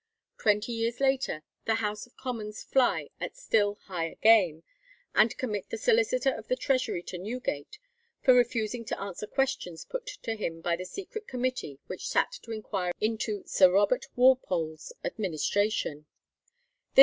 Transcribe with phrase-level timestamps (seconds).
[0.39, 4.63] Twenty years later the House of Commons fly at still higher game,
[5.13, 7.77] and commit the Solicitor of the Treasury to Newgate
[8.23, 12.49] for refusing to answer questions put to him by the secret committee which sat to
[12.51, 16.07] inquire into Sir Robert Walpole's administration.